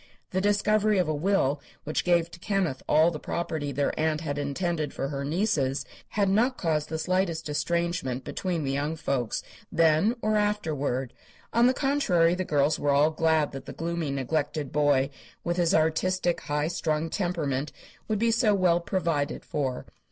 The 0.31 0.41
discovery 0.41 0.97
of 0.97 1.07
a 1.07 1.13
will 1.13 1.61
which 1.83 2.03
gave 2.03 2.31
to 2.31 2.39
Kenneth 2.39 2.81
all 2.89 3.11
the 3.11 3.19
property 3.19 3.71
their 3.71 3.93
aunt 3.99 4.21
had 4.21 4.39
intended 4.39 4.95
for 4.95 5.09
her 5.09 5.23
nieces 5.23 5.85
had 6.07 6.27
not 6.27 6.57
caused 6.57 6.89
the 6.89 6.97
slightest 6.97 7.47
estrangement 7.47 8.23
between 8.23 8.63
the 8.63 8.71
young 8.71 8.95
folks, 8.95 9.43
then 9.71 10.15
or 10.23 10.37
afterward. 10.37 11.13
On 11.53 11.67
the 11.67 11.75
contrary, 11.75 12.33
the 12.33 12.43
girls 12.43 12.79
were 12.79 12.89
all 12.89 13.11
glad 13.11 13.51
that 13.51 13.67
the 13.67 13.73
gloomy, 13.73 14.09
neglected 14.09 14.71
boy, 14.71 15.11
with 15.43 15.57
his 15.57 15.75
artistic, 15.75 16.41
high 16.41 16.67
strung 16.67 17.11
temperament, 17.11 17.71
would 18.07 18.17
be 18.17 18.31
so 18.31 18.55
well 18.55 18.79
provided 18.79 19.45
for. 19.45 19.85